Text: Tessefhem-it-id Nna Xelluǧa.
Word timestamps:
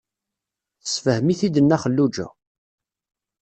Tessefhem-it-id 0.83 1.55
Nna 1.61 1.77
Xelluǧa. 1.83 2.27